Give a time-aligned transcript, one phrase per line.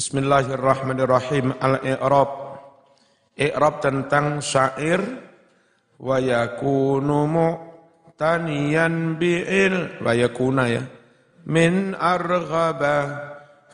[0.00, 1.60] Bismillahirrahmanirrahim.
[1.60, 2.56] Al-i'rab.
[3.36, 4.96] I'rab tentang syair
[6.00, 10.88] wa yakunu mu'taniyan bi'il wa yakuna ya.
[11.44, 12.96] Min arghaba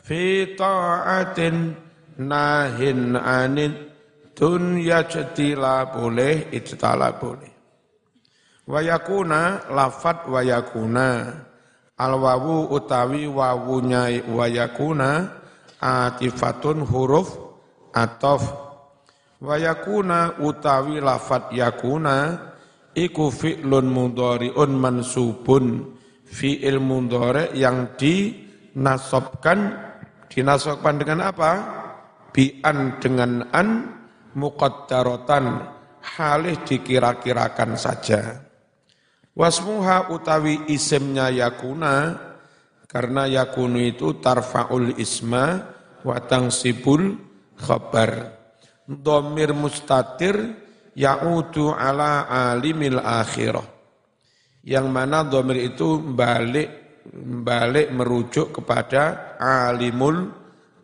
[0.03, 1.79] fi ta'atin
[2.19, 3.95] nahin anid
[4.35, 7.55] dunya jatila boleh ijtala boleh.
[8.67, 11.39] Wa yakuna lafat wa yakuna
[11.95, 15.37] al wawu utawi wawunya wa yakuna
[15.81, 17.33] atifatun huruf
[17.93, 18.43] atof.
[19.37, 22.41] Wayakuna utawi lafat yakuna
[22.97, 25.93] iku fi'lun mudhari'un mansubun.
[26.27, 29.79] Fi'il mudhari yang dinasobkan
[30.27, 31.51] dinasobkan dengan apa?
[32.35, 33.95] Bi'an dengan an
[34.35, 35.45] muqaddaratan
[36.03, 38.43] halih dikira-kirakan saja.
[39.37, 42.17] Wasmuha utawi isimnya yakuna
[42.89, 47.17] karena yakunu itu tarfa'ul isma wa tangsibul
[47.57, 48.35] khabar.
[48.87, 50.35] Domir mustatir
[50.95, 53.65] ya'udu ala alimil akhirah.
[54.67, 57.01] Yang mana domir itu balik
[57.43, 60.27] balik merujuk kepada alimul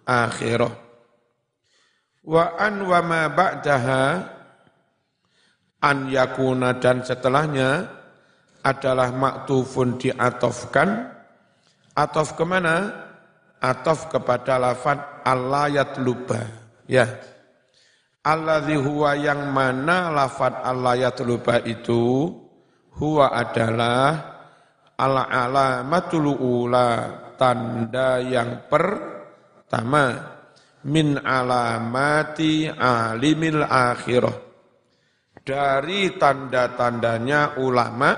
[0.08, 0.74] akhirah.
[2.24, 4.04] Wa an wa ma ba'daha
[5.84, 7.92] an yakuna dan setelahnya
[8.64, 11.14] adalah maktufun diatofkan
[11.94, 13.06] Atof ke mana?
[13.64, 16.44] Atof kepada lafad Allah yatluba.
[16.84, 17.08] Ya.
[18.20, 22.28] Alladhi huwa yang mana lafad Allah yatluba itu
[23.00, 24.36] huwa adalah
[25.00, 26.90] ala alamatul ula
[27.40, 30.36] tanda yang pertama
[30.84, 34.36] min alamati alimil akhirah
[35.44, 38.12] dari tanda-tandanya ulama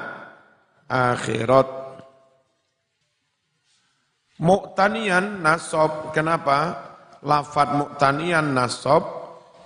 [0.86, 1.85] akhirat
[4.36, 6.92] Mu'tanian nasob, kenapa?
[7.24, 9.08] Lafat mu'tanian nasob,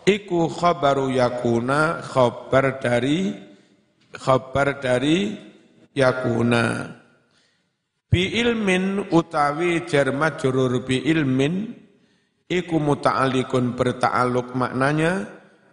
[0.06, 3.34] iku khabaru yakuna, khabar dari,
[4.14, 5.34] khabar dari
[5.98, 6.86] yakuna.
[8.10, 11.74] Bi ilmin utawi jarma jurur bi ilmin,
[12.46, 15.26] iku muta'alikun berta'aluk maknanya,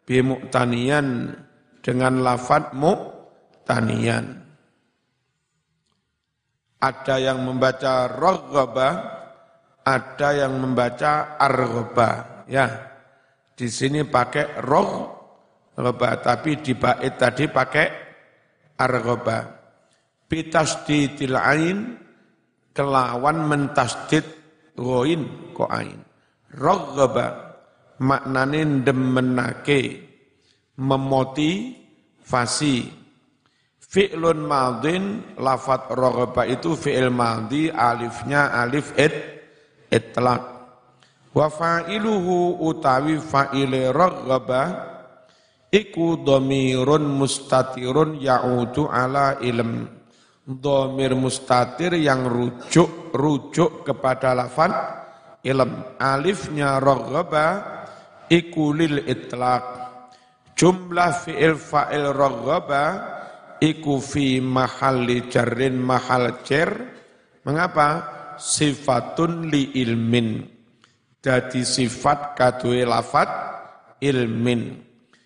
[0.08, 1.36] bi mu'tanian
[1.84, 4.45] dengan lafat mu'tanian.
[6.76, 8.88] Ada yang membaca roghaba,
[9.86, 12.44] ada yang membaca arghoba.
[12.46, 12.68] Ya,
[13.56, 17.88] di sini pakai roghaba, tapi di bait tadi pakai
[18.76, 19.56] arghoba.
[20.26, 21.96] Bitasdidil ain,
[22.74, 24.26] kelawan mentasdid
[24.76, 26.02] roin ko ain.
[26.52, 27.56] Roghaba,
[28.02, 30.02] maknane demenake,
[30.76, 32.76] memotivasi,
[33.96, 39.16] Fi'lun madin, lafat roghaba itu fi'il madhi, alifnya alif it,
[39.88, 40.44] itlaq.
[41.32, 44.62] Wa fa'iluhu utawi fa'ile roghaba,
[45.72, 49.88] iku domirun mustatirun ya'udu ala ilm.
[50.44, 54.76] Domir mustatir yang rujuk, rujuk kepada lafat
[55.40, 55.96] ilm.
[55.96, 57.64] Alifnya roghaba,
[58.28, 59.64] iku lil itlaq.
[60.52, 63.15] Jumlah fi'il fa'il roghaba,
[63.66, 66.70] iku fi mahalli jarrin mahal jar
[67.42, 68.14] mengapa?
[68.36, 70.44] Sifatun li ilmin.
[71.18, 73.26] Dadi sifat kadue lafat
[73.98, 74.78] ilmin.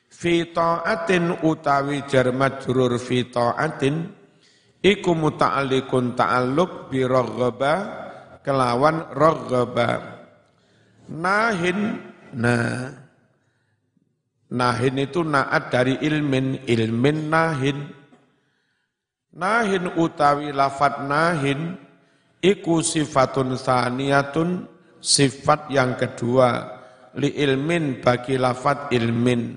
[0.09, 4.09] Fi ta'atin utawi jar majrur fi ta'atin
[4.81, 7.75] iku muta'alliqun ta'alluq bi raghaba
[8.41, 9.91] kelawan raghaba
[11.11, 11.99] nahin
[12.33, 12.95] nah
[14.55, 16.63] nahin itu naat dari ilmin.
[16.63, 18.00] Ilmin nahin
[19.31, 21.79] Nahin utawi lafat nahin
[22.43, 24.67] iku sifatun saniyatun
[24.99, 26.67] sifat yang kedua
[27.15, 29.55] li ilmin bagi lafat ilmin.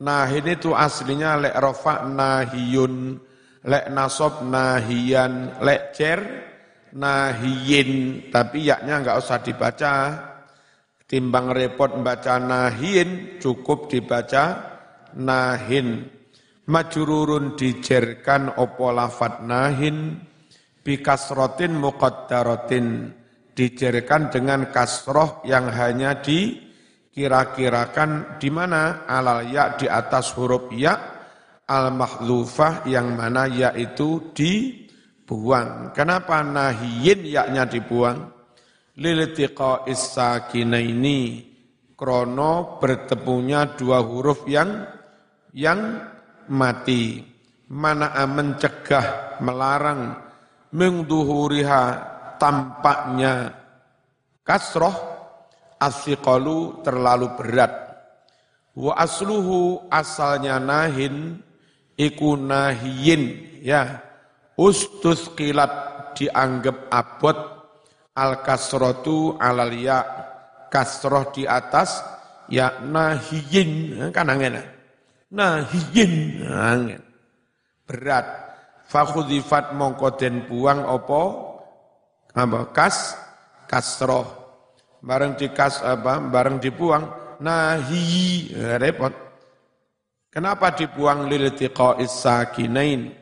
[0.00, 3.20] Nahin itu aslinya lek rofa nahiyun,
[3.68, 6.20] lek nasob nahiyan, lek cer
[6.96, 9.94] nahiyin, tapi yaknya enggak usah dibaca.
[11.04, 14.64] Timbang repot membaca nahiyin, cukup dibaca
[15.12, 16.19] nahin
[16.68, 20.20] majrurun dijerkan opo lafat nahin
[20.84, 23.16] bikasrotin muqaddaratin
[23.54, 31.20] dijerkan dengan kasroh yang hanya dikira-kirakan di mana alal ya di atas huruf ya
[31.70, 35.94] al mahdzufah yang mana ya itu dibuang.
[35.94, 38.34] Kenapa nahiyin yaknya dibuang?
[38.98, 41.18] Liltiqa ini
[41.94, 44.82] krono bertemunya dua huruf yang
[45.54, 46.09] yang
[46.50, 47.22] mati.
[47.70, 50.18] Mana mencegah, melarang,
[50.74, 51.82] mengduhuriha
[52.42, 53.54] tampaknya
[54.42, 55.10] kasroh
[55.80, 57.72] Athiqalu terlalu berat.
[58.76, 61.40] Wa asluhu asalnya nahin
[61.96, 64.04] iku nahiyin ya.
[64.60, 65.72] Ustus kilat
[66.12, 67.38] dianggap abot
[68.12, 70.04] al kasrotu alal ya
[70.68, 72.04] kasroh di atas
[72.52, 74.60] ya nahiyin kan angin
[75.30, 76.44] nahiyin.
[77.86, 78.26] Berat.
[78.90, 81.22] Fakhudifat mongko den buang opo
[82.34, 82.70] apa?
[82.74, 83.14] Kas?
[83.70, 84.26] Kasroh.
[84.98, 86.18] Bareng dikas apa?
[86.18, 87.06] Bareng dibuang.
[87.40, 89.14] Nahi repot.
[90.30, 93.14] Kenapa dibuang lil tiqa'is sakinain?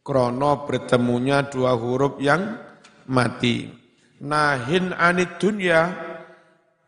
[0.00, 2.56] Krono bertemunya dua huruf yang
[3.08, 3.68] mati.
[4.20, 5.92] Nahin anid dunya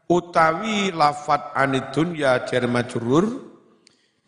[0.09, 3.52] utawi lafat anid dunya jar majrur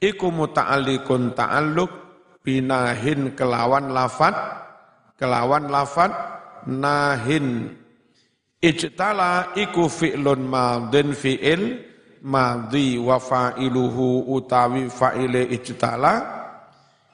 [0.00, 1.92] iku muta'alliqun ta'alluq
[2.44, 4.34] binahin kelawan lafat
[5.18, 6.12] kelawan lafat
[6.68, 7.72] nahin.
[8.64, 11.84] Ijtala iku fi'lun madin fi'il
[12.24, 16.14] madhi wa fa'iluhu utawi fa'ile ijtala.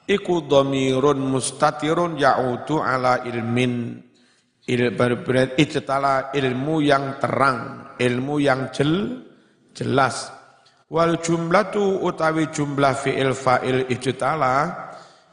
[0.07, 3.99] Iku dhamirun mustatirun ya'udu ala ilmin.
[4.71, 9.25] Il berberat ijtala ilmu yang terang ilmu yang jel
[9.75, 10.40] jelas
[10.91, 14.75] wal jumlatu utawi jumlah fi'il fa'il ijtala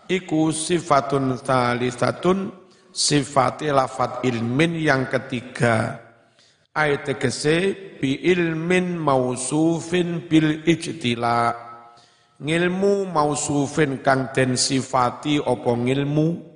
[0.07, 2.55] iku sifatun talisatun
[2.95, 6.07] sifati lafat ilmin yang ketiga.
[6.79, 11.67] Ayat tegese bi ilmin mausufin bil ijtila.
[12.39, 16.47] Ngilmu mausufin kang den sifati opo ngilmu?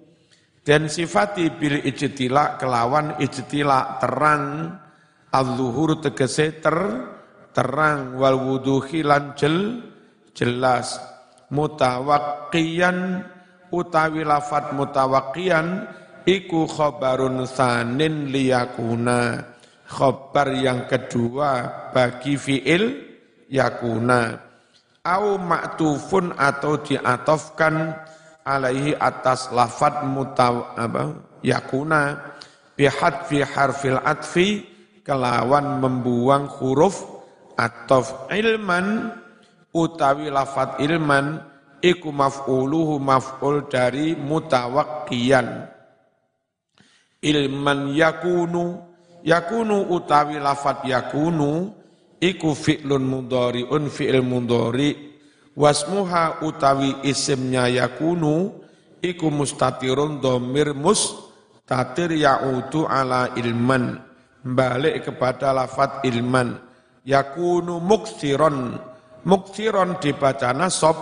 [0.62, 4.78] Dan sifati bil ijtila kelawan ijtila terang
[5.34, 6.78] al-zuhur tegese ter
[7.52, 9.84] terang wal wuduhi lan jel
[10.32, 10.96] jelas
[11.52, 13.28] mutawakkiyan
[13.72, 15.88] utawi lafat mutawakian
[16.28, 19.52] iku khobarun sanin liyakuna.
[19.93, 22.96] Khobar yang kedua bagi fiil
[23.52, 24.40] yakuna.
[25.05, 27.93] Au maktufun atau diatofkan
[28.40, 31.12] alaihi atas lafat mutaw apa
[31.44, 32.32] yakuna.
[32.72, 34.64] Bihad fi harfil atfi
[35.05, 37.12] kelawan membuang huruf
[37.56, 39.12] atof ilman
[39.72, 41.40] utawi lafat ilman
[41.82, 45.69] iku maf'uluhu maf'ul dari mutawakkiyan.
[47.22, 48.82] Ilman yakunu
[49.22, 51.70] yakunu utawi lafat yakunu
[52.19, 55.12] iku fi'lun mudhari'un fi'il mudhari.
[55.52, 58.64] Wasmuha utawi isimnya yakunu
[59.05, 64.00] iku mustatirun domir mustatir ya'udu ala ilman.
[64.43, 66.71] Balik kepada lafat ilman
[67.06, 68.78] yakunu muksiron.
[69.22, 70.99] Muksiron dibaca nasab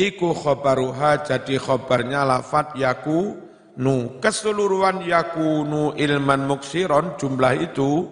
[0.00, 3.36] iku khobaruha jadi khobarnya lafat yaku
[3.76, 8.08] nu keseluruhan yakunu ilman muksiron jumlah itu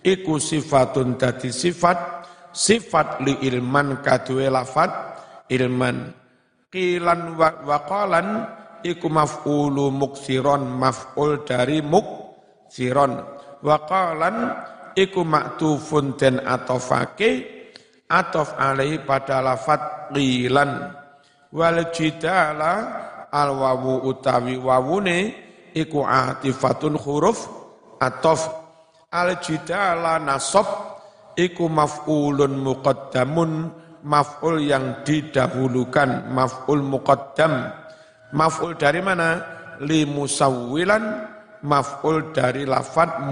[0.00, 2.16] iku sifatun dadi sifat.
[2.48, 4.90] Sifat li ilman kadue lafat
[5.52, 6.16] ilman
[6.72, 8.48] kilan waqalan
[8.84, 13.20] iku maf'ulu muksiron maf'ul dari muksiron.
[13.58, 14.36] Waqalan
[14.98, 17.46] iku maktufun den atofake
[18.10, 20.90] atof alaihi pada lafat qilan.
[21.54, 22.72] Wal jidala
[23.30, 25.18] al wawu utawi wawune
[25.72, 27.46] iku atifatun huruf
[28.02, 28.50] atof.
[29.08, 30.66] Al jidala nasab
[31.38, 33.50] iku maf'ulun muqaddamun
[34.04, 37.72] maf'ul yang didahulukan maf'ul muqaddam.
[38.34, 39.56] Maf'ul dari mana?
[39.78, 41.04] Li musawwilan
[41.62, 43.24] maf'ul dari lafat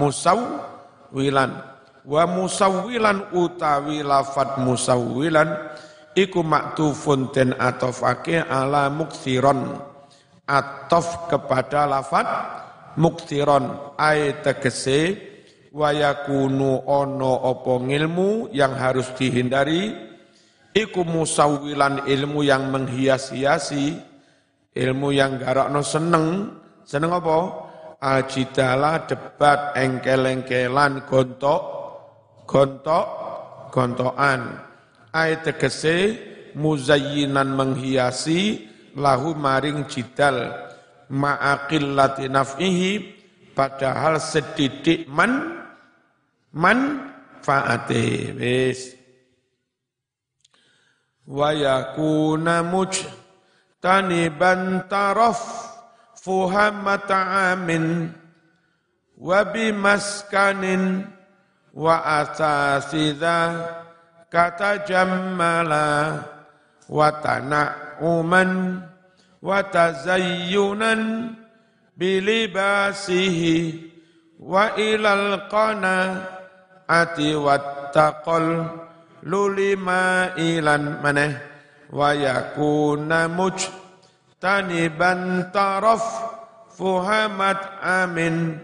[1.11, 1.51] musawwilan
[2.07, 5.49] wa musawwilan utawi lafat musawwilan
[6.15, 9.79] iku maktufun den atofake ala muksiron
[10.47, 12.27] atof kepada lafat
[12.97, 15.27] muksiron ay tegese
[15.77, 20.09] wayakunu ono opo ngilmu yang harus dihindari.
[20.77, 23.97] Iku musawilan ilmu yang menghias-hiasi
[24.77, 26.53] ilmu yang garakno seneng.
[26.85, 27.66] Seneng apa
[28.01, 31.61] aljidala debat engkel-engkelan gontok
[32.45, 33.07] gontok
[33.73, 34.63] gontokan.
[35.13, 36.17] Ay tegese
[36.53, 40.65] muzayyinan menghiasi lahu maring jidal.
[41.07, 43.15] Ma'aqillati naf'ihi
[43.55, 45.63] padahal sedidik man
[46.51, 48.35] man faate.
[48.35, 48.91] Wis.
[51.27, 53.31] Wa yakuna mujtaniban
[54.91, 55.66] taraf
[56.27, 58.11] fuhamata amin
[59.15, 61.07] wa bimaskanin
[61.71, 63.79] wa asasidah
[64.27, 66.19] kata jammala
[66.91, 68.83] wa tana'uman
[69.39, 71.31] wa tazayyunan
[71.95, 73.87] bilibasihi
[74.43, 76.27] wa ilal qana
[76.91, 78.67] ati wattaqal
[79.23, 81.39] lulima ilan maneh
[81.87, 83.31] wa yakuna
[84.37, 86.05] mujtaniban taraf
[86.77, 88.61] fuhamat amin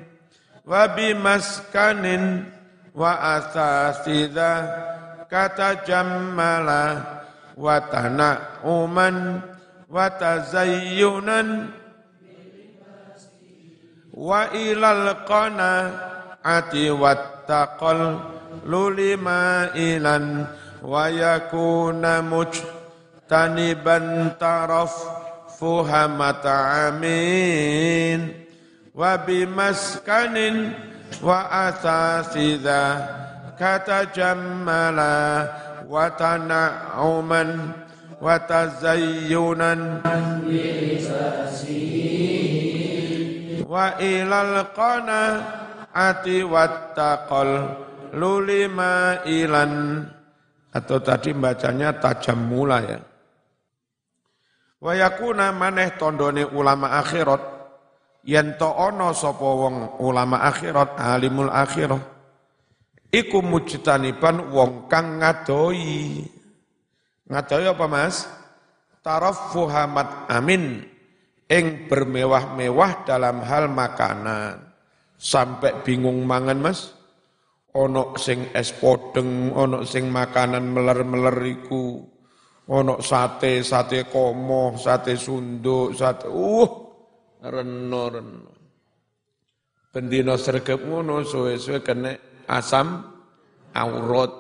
[0.70, 2.46] wa bimaskanin
[2.94, 4.70] wa asasida
[5.26, 7.02] kata jammala
[7.58, 9.42] wa tana'uman
[9.90, 11.74] wa tazayyunan
[14.14, 15.90] wa ilal qana
[16.46, 18.22] ati wattaqal
[18.70, 20.46] lulima ilan
[20.86, 22.78] wa yakuna mujtaniban
[24.38, 25.23] taraf
[25.64, 28.36] fuhamata amin.
[28.92, 30.76] Wa bimaskanin
[31.24, 32.84] wa asasida.
[33.56, 35.48] Kata jammala
[35.88, 37.72] wa tana'uman
[38.20, 40.04] wa tazayyunan.
[43.64, 45.22] Wa ilal qana
[45.96, 47.52] ati wattaqal
[48.12, 50.04] lulima ilan.
[50.76, 53.13] Atau tadi bacanya tajam mula ya.
[54.84, 57.40] Wa yakuna maneh tondone ulama akhirat
[58.28, 62.04] yen to ana sapa wong ulama akhirat alimul akhirah
[63.08, 66.20] iku mujtaniban wong kang ngadoi.
[67.32, 68.28] Ngadoi apa Mas?
[69.04, 70.84] Tarafuhamat amin
[71.48, 74.74] ing bermewah-mewah dalam hal makanan.
[75.20, 76.92] Sampai bingung mangan mas,
[77.72, 82.04] ono sing es podeng, ono sing makanan meler-meler iku,
[82.72, 86.70] ono sate, sate komo, sate sunduk, sate, uh,
[87.44, 88.52] reno-reno.
[89.94, 92.16] Bendino sergap ngono, suwe-suwe kena
[92.50, 93.04] asam
[93.76, 94.32] aurat.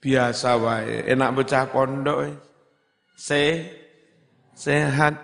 [0.00, 2.18] Biasa wae, enak bocah pondok.
[3.16, 3.68] Se
[4.56, 5.16] sehat.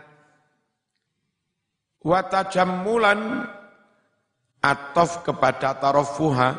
[2.00, 3.44] Watajammulan
[4.62, 6.50] atof kepada tarofuha.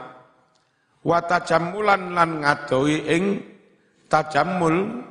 [1.01, 3.23] Watajammulan lan ngadoi ing
[4.07, 5.03] tajammul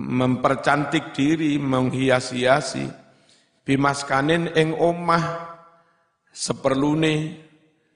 [0.00, 2.88] mempercantik diri, menghias-hiasi
[3.64, 5.24] bimaskanin ing omah
[6.32, 7.36] seperlune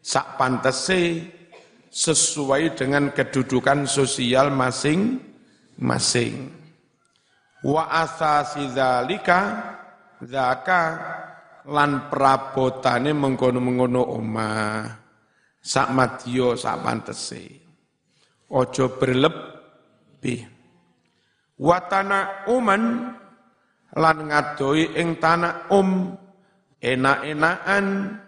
[0.04, 1.24] sak pantese
[1.88, 6.52] sesuai dengan kedudukan sosial masing-masing.
[7.64, 9.40] Wa asasi dzalika
[10.20, 10.82] zaka
[11.72, 14.84] lan prabotane mengkono-mengkono omah
[15.64, 17.44] sak madya sak pantese.
[18.52, 18.84] Aja
[20.24, 20.48] berlebih
[21.60, 23.12] watana uman
[23.94, 26.16] lan ngadoi ing tanah um
[26.80, 28.18] enak-enakan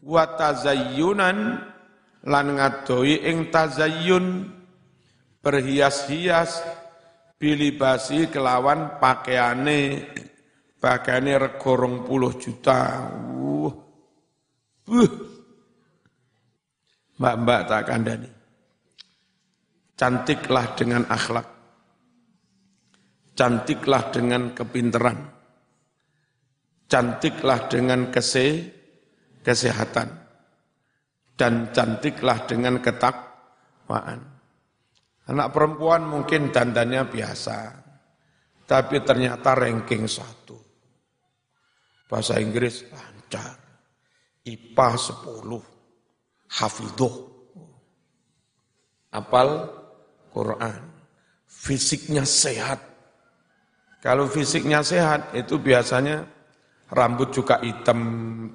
[0.00, 1.38] watazayyunan
[2.24, 4.48] lan ngadoi ing tazayyun
[5.42, 6.62] berhias-hias
[7.36, 10.08] bilibasi kelawan pakaiane
[10.78, 13.10] pakaiane regorong puluh juta.
[13.38, 13.70] Uh.
[14.86, 15.10] Uh.
[17.18, 18.41] Mbak-mbak tak kandani.
[19.92, 21.48] Cantiklah dengan akhlak.
[23.32, 25.18] Cantiklah dengan kepinteran.
[26.88, 28.68] Cantiklah dengan kese,
[29.40, 30.08] kesehatan.
[31.32, 34.32] Dan cantiklah dengan ketakwaan.
[35.22, 37.58] Anak perempuan mungkin dandannya biasa,
[38.66, 40.58] tapi ternyata ranking satu.
[42.10, 43.56] Bahasa Inggris lancar,
[44.44, 45.62] IPA 10,
[46.58, 47.14] hafidhoh,
[49.14, 49.48] apal
[50.32, 50.80] Quran,
[51.46, 52.80] fisiknya sehat.
[54.02, 56.26] Kalau fisiknya sehat itu biasanya
[56.90, 58.00] rambut juga hitam,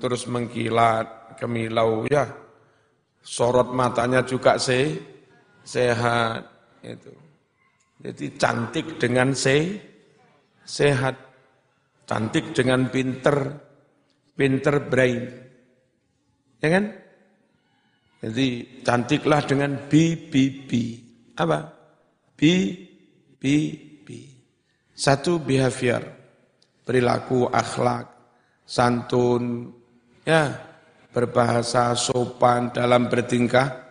[0.01, 2.27] terus mengkilat, kemilau ya.
[3.21, 4.97] Sorot matanya juga se
[5.63, 6.41] sehat
[6.83, 7.13] itu.
[7.97, 9.77] Jadi cantik dengan se,
[10.63, 11.15] sehat,
[12.05, 13.35] cantik dengan pinter,
[14.37, 15.21] pinter brain.
[16.61, 16.85] Ya kan?
[18.21, 18.47] Jadi
[18.85, 20.71] cantiklah dengan BBB.
[21.37, 21.59] Apa?
[22.33, 22.41] B,
[23.37, 23.43] B,
[24.01, 24.07] B.
[24.97, 26.01] Satu behavior,
[26.81, 28.09] perilaku, akhlak,
[28.65, 29.69] santun,
[30.25, 30.57] ya,
[31.13, 33.85] berbahasa sopan dalam bertingkah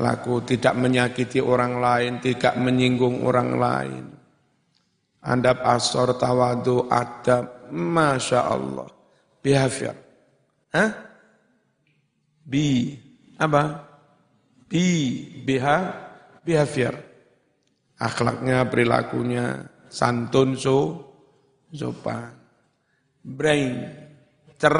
[0.00, 4.04] laku, tidak menyakiti orang lain, tidak menyinggung orang lain.
[5.26, 8.88] Andap asor tawadu adab, Masya Allah.
[9.42, 9.96] Behavior.
[10.72, 10.90] Hah?
[12.46, 12.94] Bi,
[13.36, 13.82] apa?
[14.70, 14.86] Bi,
[15.42, 16.05] beha,
[16.46, 16.94] behavior.
[17.98, 21.02] Akhlaknya, perilakunya, santun, so,
[21.74, 22.30] sopan.
[23.26, 23.90] Brain,
[24.54, 24.78] cer,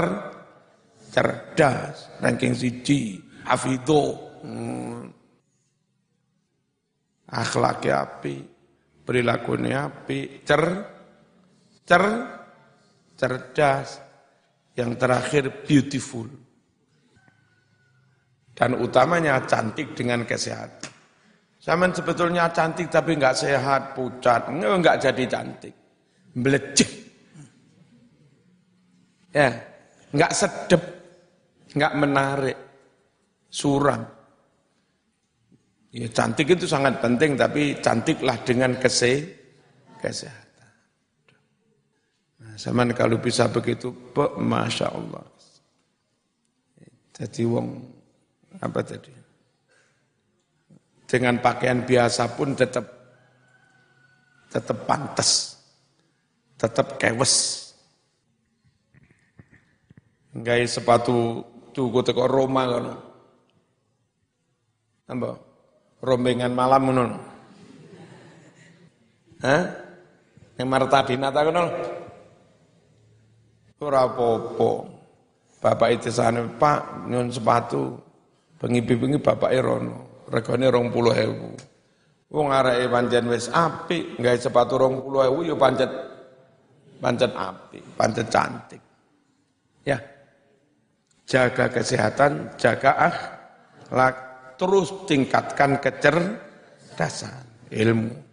[1.11, 5.11] cerdas, ranking siji, hafidoh, Hmm.
[7.27, 8.37] Akhlaknya api,
[9.03, 10.65] perilakunya api, cer,
[11.83, 12.05] cer,
[13.19, 14.07] cerdas.
[14.77, 16.29] Yang terakhir beautiful.
[18.53, 20.96] Dan utamanya cantik dengan kesehatan.
[21.67, 25.75] Zaman sebetulnya cantik tapi nggak sehat, pucat, nggak jadi cantik.
[26.31, 26.91] Belecek.
[29.35, 29.51] Ya,
[30.15, 30.83] nggak sedep,
[31.75, 32.59] nggak menarik,
[33.51, 33.99] suram.
[35.91, 39.27] Ya, cantik itu sangat penting, tapi cantiklah dengan kese,
[39.99, 40.71] kesehatan.
[42.47, 43.91] Nah, kalau bisa begitu,
[44.39, 45.27] masya Allah.
[47.11, 47.67] Jadi wong
[48.63, 49.26] apa tadi?
[51.07, 52.83] Dengan pakaian biasa pun tetap
[54.51, 55.55] tetap pantas,
[56.59, 57.67] tetap kewes.
[60.35, 62.87] Enggak sepatu tuku teko Roma kan.
[65.07, 65.31] Apa?
[66.03, 67.05] rombengan malam ngono.
[69.43, 69.63] Hah?
[70.57, 71.65] Yang Martabina ta ngono.
[73.83, 74.09] Ora.
[75.57, 77.99] Bapak itu sana, Pak, nyun sepatu.
[78.57, 80.06] Bengi-bengi bapak Erono.
[80.27, 81.51] Regane rong puluh hewu.
[82.27, 85.91] Wong areke pancen wis apik, gawe sepatu rong puluh hewu ya pancet
[86.99, 88.83] pancet apik, pancet cantik.
[89.87, 89.99] Ya.
[91.27, 94.15] Jaga kesehatan, jaga akhlak,
[94.57, 98.27] terus tingkatkan kecerdasan ilmu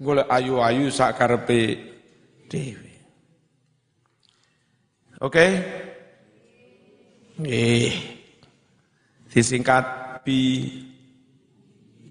[0.00, 1.76] golek ayu-ayu sakarepe
[2.48, 2.94] dhewe
[5.20, 5.50] oke okay?
[7.44, 7.92] eh
[9.28, 9.84] disingkat
[10.24, 10.70] bi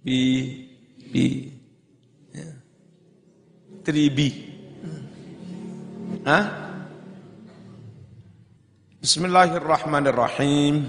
[0.07, 0.23] bi
[1.11, 1.51] bi
[2.31, 2.47] ya.
[3.83, 4.29] tribi
[6.23, 6.43] Hah?
[9.03, 10.87] Bismillahirrahmanirrahim.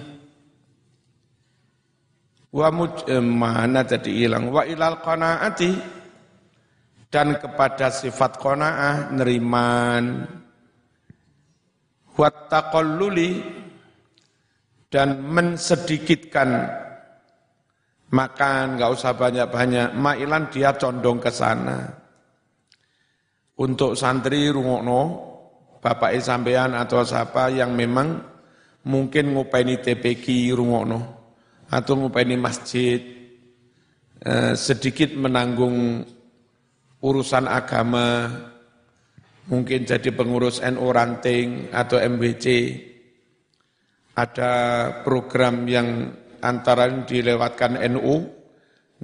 [2.54, 2.70] Wa
[3.10, 5.70] eh, mana tadi hilang wa ilal qanaati
[7.10, 10.26] dan kepada sifat qanaah neriman
[12.14, 13.42] wa taqalluli
[14.90, 16.87] dan mensedikitkan
[18.12, 19.96] makan nggak usah banyak-banyak.
[19.96, 21.88] Mailan dia condong ke sana.
[23.58, 25.28] Untuk santri rungokno
[25.82, 28.22] bapak sampean atau siapa yang memang
[28.86, 31.00] mungkin ngupeni TPQ rungokno
[31.68, 33.02] atau ngupeni masjid,
[34.22, 36.06] eh, sedikit menanggung
[37.02, 38.30] urusan agama,
[39.50, 42.46] mungkin jadi pengurus NU Ranting atau MBC,
[44.18, 44.52] ada
[45.02, 48.26] program yang antara dilewatkan NU,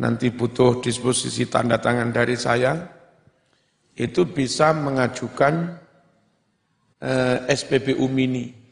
[0.00, 2.74] nanti butuh disposisi tanda tangan dari saya,
[3.94, 5.78] itu bisa mengajukan
[6.98, 8.64] eh, SPBU mini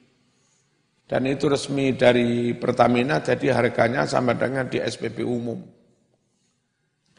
[1.12, 5.60] dan itu resmi dari Pertamina, jadi harganya sama dengan di SPBU umum.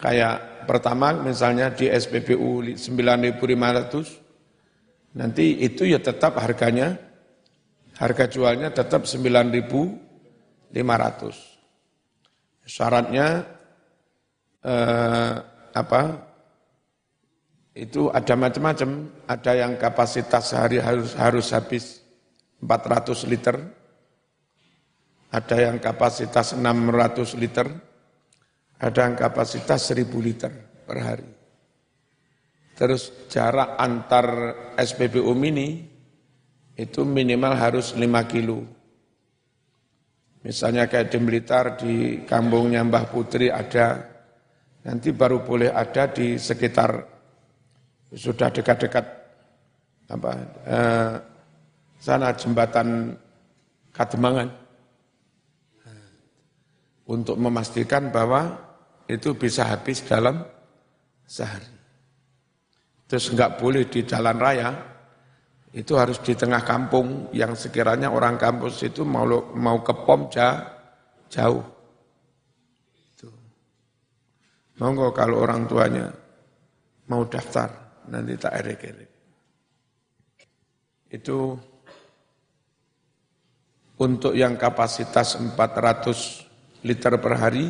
[0.01, 6.97] Kayak pertama misalnya di SPBU 9.500, nanti itu ya tetap harganya,
[8.01, 9.06] harga jualnya tetap
[10.73, 12.65] 9.500.
[12.65, 13.45] Syaratnya
[14.65, 15.33] eh,
[15.73, 16.01] apa?
[17.73, 18.89] Itu ada macam-macam,
[19.25, 22.05] ada yang kapasitas sehari harus harus habis
[22.62, 23.57] 400 liter,
[25.33, 27.65] ada yang kapasitas 600 liter,
[28.77, 30.53] ada yang kapasitas 1000 liter
[30.86, 31.29] per hari.
[32.77, 34.27] Terus jarak antar
[34.77, 35.86] SPBU mini
[36.77, 38.65] itu minimal harus 5 kilo.
[40.43, 41.93] Misalnya kayak di Blitar, di
[42.27, 43.95] kampungnya Mbah Putri ada,
[44.84, 46.91] nanti baru boleh ada di sekitar
[48.13, 49.06] sudah dekat-dekat
[50.13, 50.32] apa
[50.67, 51.13] eh,
[51.97, 53.17] sana jembatan
[53.93, 54.49] Kademangan
[57.06, 58.58] untuk memastikan bahwa
[59.06, 60.41] itu bisa habis dalam
[61.27, 61.69] sehari.
[63.06, 64.92] Terus enggak boleh di jalan raya,
[65.73, 69.25] itu harus di tengah kampung yang sekiranya orang kampus itu mau
[69.57, 71.65] mau ke pom jauh.
[72.93, 73.29] Itu.
[74.77, 76.13] Monggo kalau orang tuanya
[77.09, 77.73] mau daftar,
[78.05, 79.09] nanti tak erek-erek.
[81.09, 81.57] Itu
[83.97, 87.65] untuk yang kapasitas 400 liter per hari,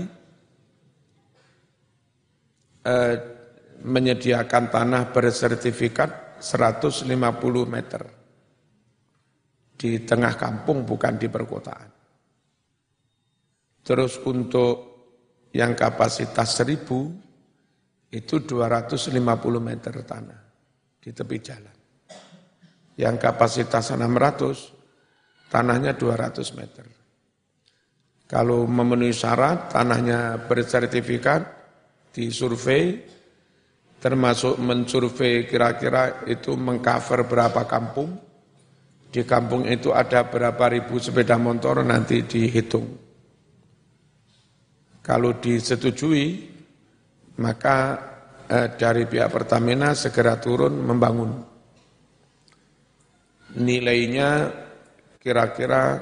[2.83, 3.15] eh,
[3.79, 7.07] menyediakan tanah bersertifikat 150
[7.63, 8.03] meter
[9.79, 11.89] di tengah kampung bukan di perkotaan.
[13.83, 14.75] Terus untuk
[15.55, 19.15] yang kapasitas 1000 itu 250
[19.63, 20.41] meter tanah
[20.99, 21.77] di tepi jalan.
[22.99, 26.85] Yang kapasitas 600 tanahnya 200 meter.
[28.27, 31.41] Kalau memenuhi syarat, tanahnya bersertifikat,
[32.09, 33.12] disurvei,
[34.03, 38.19] termasuk mensurvei kira-kira itu mengcover berapa kampung,
[39.07, 42.99] di kampung itu ada berapa ribu sepeda motor nanti dihitung.
[44.99, 46.51] Kalau disetujui,
[47.39, 47.77] maka
[48.51, 51.31] eh, dari pihak Pertamina segera turun membangun.
[53.55, 54.51] Nilainya
[55.15, 55.95] kira-kira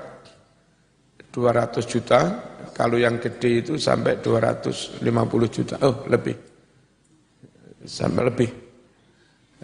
[1.29, 2.21] 200 juta,
[2.73, 5.05] kalau yang gede itu sampai 250
[5.53, 6.50] juta, oh lebih,
[7.85, 8.49] sampai lebih.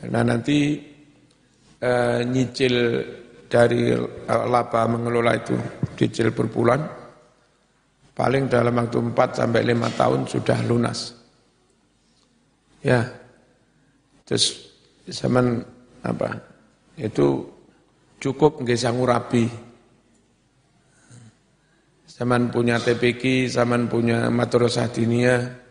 [0.10, 0.78] Nah nanti
[1.82, 2.76] eh, nyicil
[3.48, 3.96] dari
[4.28, 5.56] laba mengelola itu,
[5.96, 6.82] cicil per bulan,
[8.12, 11.16] paling dalam waktu 4 sampai 5 tahun sudah lunas.
[12.84, 13.08] Ya,
[14.28, 14.70] terus
[15.08, 15.64] zaman
[16.04, 16.38] apa?
[17.00, 17.48] Itu
[18.20, 19.46] cukup nggak rabi.
[22.18, 25.67] Zaman punya TPK, zaman punya madrasah diniyah,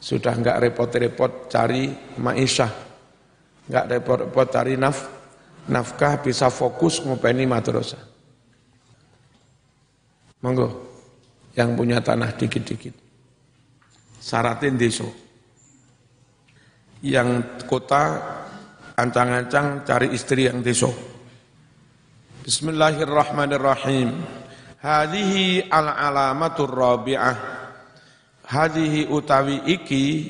[0.00, 2.72] sudah nggak repot-repot cari maisha,
[3.68, 5.04] nggak repot-repot cari naf,
[5.68, 8.00] nafkah bisa fokus ngopeni madrasah.
[10.40, 10.68] Monggo,
[11.52, 12.96] yang punya tanah dikit-dikit.
[14.16, 15.04] Saratin deso.
[17.04, 18.20] Yang kota
[18.96, 20.92] ancang-ancang cari istri yang deso.
[22.40, 24.16] Bismillahirrahmanirrahim.
[24.80, 27.36] Hadhihi al-alamatur rabi'ah.
[28.50, 30.26] Hadhihi utawi iki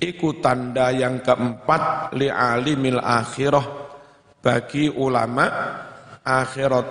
[0.00, 3.66] iku tanda yang keempat li alimil akhirah
[4.40, 5.44] bagi ulama
[6.24, 6.88] akhirat.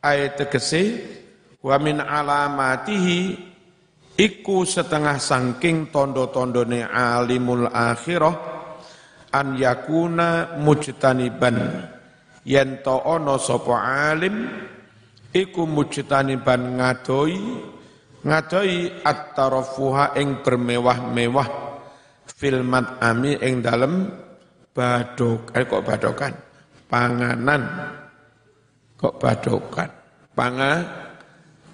[0.00, 0.82] Ayat tegese
[1.60, 3.36] wa min alamatihi
[4.16, 8.34] iku setengah sangking tondo-tondone alimul akhirah
[9.30, 11.86] an yakuna mujtaniban
[12.48, 13.76] yen to ana sapa
[14.10, 14.48] alim
[15.30, 17.38] iku mujtaniban ngadoi
[18.22, 21.48] ngadoi at-tarafuha ing bermewah-mewah.
[22.22, 24.10] Filmat ami ing dalem
[24.74, 26.32] badok eh kok badokan?
[26.86, 27.62] Panganan.
[28.98, 29.90] Kok badokan?
[30.32, 30.72] Panga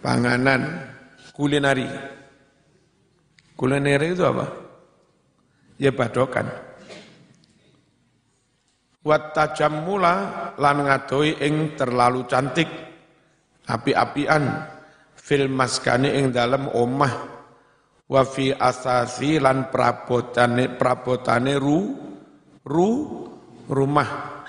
[0.01, 0.89] panganan.
[1.37, 1.87] Kulinari.
[3.55, 4.47] Kulinari itu apa?
[5.79, 6.49] Ya badokan.
[9.05, 10.15] Wat tajammula
[10.59, 12.69] lan ngadoi ing terlalu cantik.
[13.69, 14.45] Api-apian
[15.29, 17.37] fil maskani ing dalam omah.
[18.09, 21.93] Wa fi asasi lan prabotane prabotane ru
[22.65, 22.91] ru
[23.69, 24.41] rumah.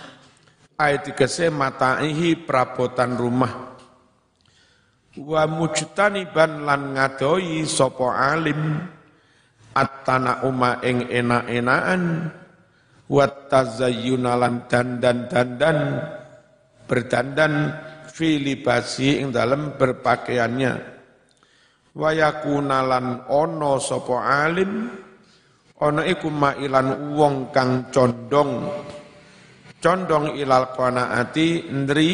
[0.79, 3.75] Ayat dikese mataihi prabotan rumah.
[5.19, 8.79] Wa mujtaniban lan ngadoi sopo alim.
[9.75, 12.03] At-tana uma ing enak-enakan.
[13.11, 15.79] Wat tazayyunalan dandan dandan
[16.87, 17.75] berdandan
[18.19, 20.73] fi libasi ing dalam berpakaiannya.
[21.95, 24.91] Wa yakunalan ono sapa alim?
[25.79, 28.67] Ono iku mailan wong kang condong.
[29.79, 32.11] Condong ilal qanaati ndri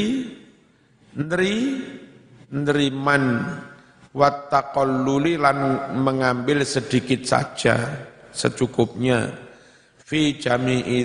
[1.18, 1.56] ndri
[2.54, 3.26] ndriman.
[4.16, 7.76] Wat taqalluli lan mengambil sedikit saja
[8.30, 9.34] secukupnya.
[10.06, 11.04] Fi jami'i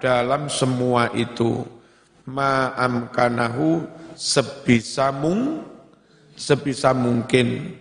[0.00, 1.75] dalam semua itu
[2.26, 3.86] ma amkanahu
[4.18, 5.62] sebisa mung
[6.36, 7.78] sebisa mungkin.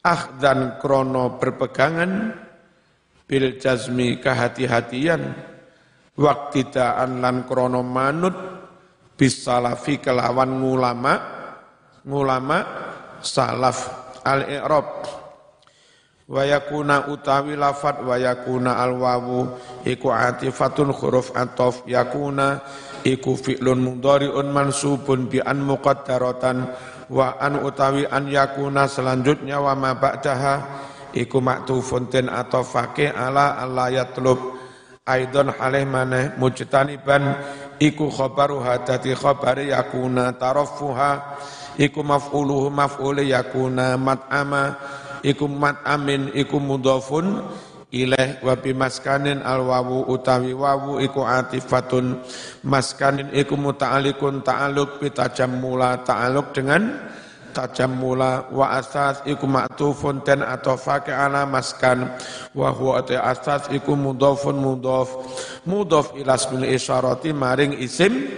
[0.00, 2.32] Ah dan krono berpegangan
[3.24, 5.48] bil jazmi kehati-hatian.
[6.20, 8.36] Waktidaan lan krono manut
[9.16, 11.14] bisalafi kelawan ngulama
[12.04, 12.58] ngulama
[13.24, 13.88] salaf
[14.24, 15.20] al-i'rab.
[16.30, 19.50] Wayakuna utawi lafat wayakuna alwawu
[19.82, 22.62] iku atifatun huruf atof yakuna
[23.04, 26.58] iku fi'lun mudhari'un mansubun bi an muqaddaratan
[27.10, 30.54] wa an utawi an yakuna selanjutnya wa ma ba'daha
[31.16, 34.38] iku maktufun ten atofake ala Allah yatlub.
[35.10, 37.34] Aidon halih maneh mujtaniban
[37.82, 41.40] iku khabaru hadati khabari yakuna tarafuha
[41.80, 44.78] iku maf'uluhu maf'uli yakuna mat'ama
[45.24, 47.42] iku mat amin iku mudhafun
[47.90, 52.22] ilaih wa bi maskanin al wawu utawi wawu iku atifatun.
[52.62, 57.10] Maskanin iku muta'alikun ta'aluk bi tajammula ta'aluk dengan
[57.50, 62.14] tajammula wa asas iku ma'tufun ten atau fake ala maskan.
[62.54, 65.10] Wa huwa asas iku mudhafun mudhaf
[65.66, 68.30] mudhaf ila ismil isyarati maring isim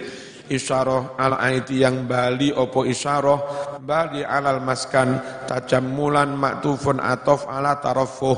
[0.48, 3.38] isyarah al aiti yang bali opo isyarah
[3.83, 8.35] bali alal maskan tajammulan maktufun atof ala tarafuh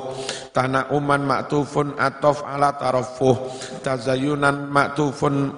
[0.92, 3.36] uman maktufun atof ala tarafuh
[3.80, 5.52] tazayunan maktufun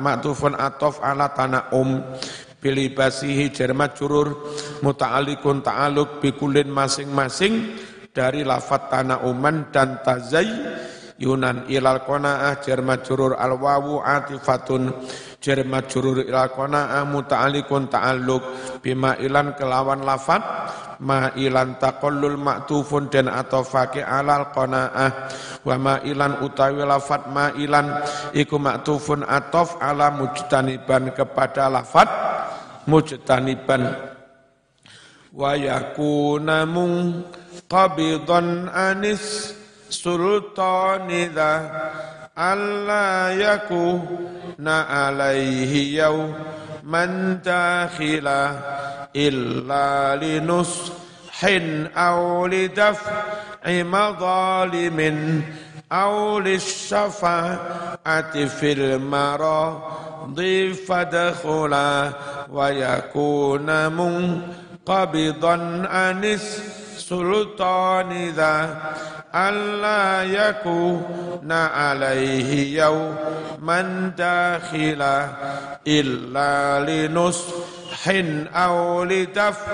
[0.00, 1.32] maktufun atof ala
[1.72, 2.02] um
[2.64, 4.48] bilibasihi jermat curur
[4.80, 7.76] muta'alikun ta'aluk bikulin masing-masing
[8.08, 8.88] dari lafat
[9.20, 10.48] uman dan tazay
[11.14, 14.90] Yunan ilal qanaah jar majrur al wawu atifatun
[15.38, 18.42] jar majrur ilal qanaah muta'alliqun ta'alluq.
[18.82, 20.42] Bima ilan kelawan lafat
[20.98, 25.30] ma ilan taqallul maktufun dan atofake alal qanaah.
[25.62, 28.02] Wa ma ilan utawi lafat ma ilan
[28.34, 32.10] iku maktufun atof ala mujtaniban kepada lafat
[32.90, 34.14] mujtaniban.
[35.30, 37.22] Wa yakuna mung
[37.70, 39.54] qabidan anis
[39.94, 41.82] سلطان ذا
[42.38, 48.28] ألا يكون عليه يوما داخل
[49.16, 51.44] إلا لنصح
[51.96, 53.12] أو لدفع
[53.66, 55.42] مظالم
[55.92, 60.40] أو للشفاعة في المراض
[60.88, 62.10] فادخلا
[62.50, 65.52] ويكون منقبضا
[65.90, 66.73] عن السلطان
[68.36, 68.76] ذا
[69.34, 75.28] ألا يكون عليه يوما داخلا
[75.86, 78.08] إلا لنصح
[78.54, 79.72] أو لدفع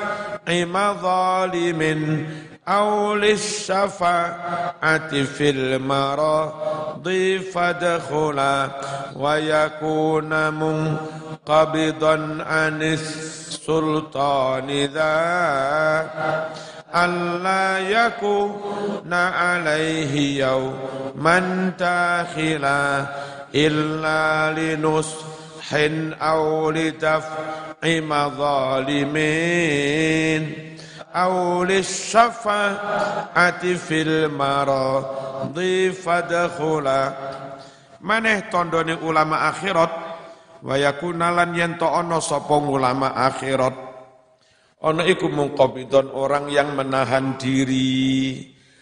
[0.49, 2.27] مظالم
[2.69, 7.11] أو للشفاعة في المرض
[7.55, 8.69] فادخلا
[9.16, 16.11] ويكون منقبضا عن السلطان ذا
[16.95, 21.39] ألا يكون عليه يوما
[21.80, 23.06] داخلا
[23.56, 25.74] إلا لنصح
[26.21, 27.36] أو لدفع
[29.36, 30.76] مظالمين
[31.15, 35.60] أو للشفاعة في المرض
[36.06, 37.13] فادخلا
[38.06, 39.89] maneh tondone ulama akhirat
[40.62, 43.74] wa yakuna lan yen to ana sapa ulama akhirat
[44.81, 48.40] Ana iku mungqabidon orang yang menahan diri.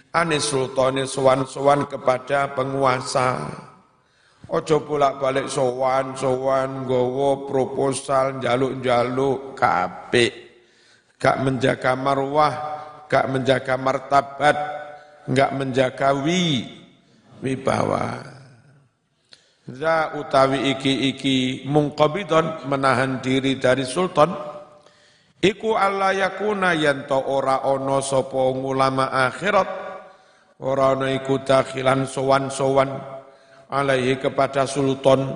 [0.08, 3.44] Ane sultane sowan-sowan kepada penguasa.
[4.48, 10.32] Ojo bolak-balik sowan-sowan gowo proposal jaluk-jaluk kabeh.
[11.20, 12.54] Gak menjaga marwah,
[13.12, 14.56] gak menjaga martabat,
[15.28, 16.64] gak menjaga wi,
[17.44, 18.24] wibawa.
[19.68, 24.32] Za utawi iki-iki mungkabidon menahan diri dari sultan,
[25.42, 29.70] iku Allah yakuna yanto ora ono sopo ulama akhirat,
[30.62, 32.90] ora ono iku dakhilan sowan-sowan
[33.70, 35.34] alaihi kepada sultan,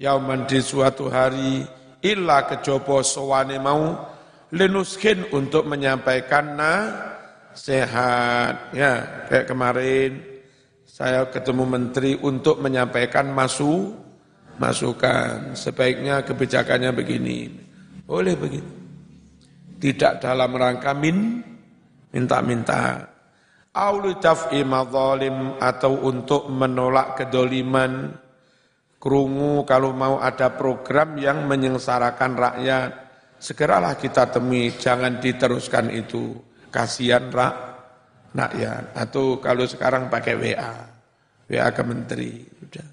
[0.00, 1.62] yauman di suatu hari,
[2.02, 3.94] illa kejobo sowane mau,
[4.50, 6.58] lenuskin untuk menyampaikan
[7.54, 8.74] sehat.
[8.74, 10.10] Ya kayak kemarin
[10.86, 13.92] saya ketemu menteri untuk menyampaikan masu
[14.56, 17.52] masukan sebaiknya kebijakannya begini.
[18.06, 18.75] Boleh begini
[19.76, 21.40] tidak dalam rangka min
[22.12, 23.04] minta-minta
[23.76, 28.16] aulitaf'i madzalim atau untuk menolak kedoliman
[28.96, 33.06] kerungu kalau mau ada program yang menyengsarakan rakyat
[33.38, 36.36] segeralah kita temui, jangan diteruskan itu.
[36.72, 37.54] Kasihan rak,
[38.56, 38.92] ya.
[38.92, 40.72] Atau kalau sekarang pakai WA,
[41.48, 42.88] WA ke menteri, udah.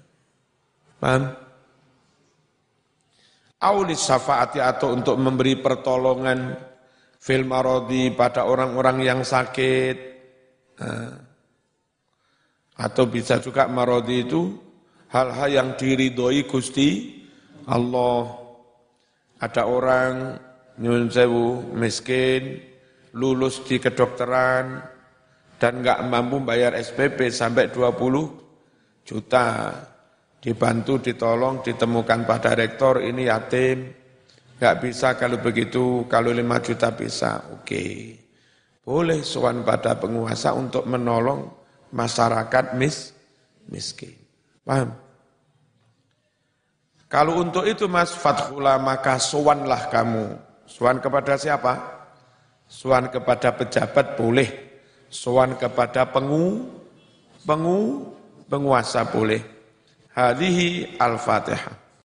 [1.00, 1.22] Paham?
[3.64, 6.52] Aulis syafaati atau untuk memberi pertolongan
[7.24, 9.96] fil marodi pada orang-orang yang sakit.
[10.76, 11.16] Nah.
[12.74, 14.50] Atau bisa juga marodi itu
[15.08, 17.22] hal-hal yang diridhoi Gusti
[17.70, 18.34] Allah
[19.40, 20.36] ada orang
[20.82, 22.60] nyun sewu miskin,
[23.14, 24.82] lulus di kedokteran
[25.56, 29.48] dan nggak mampu bayar SPP sampai 20 juta.
[30.44, 34.03] Dibantu, ditolong, ditemukan pada rektor ini yatim,
[34.58, 37.84] nggak bisa kalau begitu, kalau 5 juta bisa, oke.
[38.84, 41.48] Boleh sowan pada penguasa untuk menolong
[41.94, 43.16] masyarakat mis,
[43.70, 44.12] miskin.
[44.60, 44.92] Paham?
[47.08, 50.34] Kalau untuk itu mas fathula maka sowanlah kamu.
[50.66, 51.78] Sowan kepada siapa?
[52.66, 54.50] Sowan kepada pejabat boleh.
[55.08, 56.66] Sowan kepada pengu,
[57.46, 58.10] pengu,
[58.50, 59.40] penguasa boleh.
[60.10, 61.83] Hadihi al-fatihah.